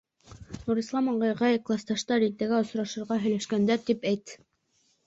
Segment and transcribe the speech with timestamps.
[0.69, 4.41] —Нурислам ағайға, класташтар иртәгә осрашырға һөйләшкәндәр, тип әйт.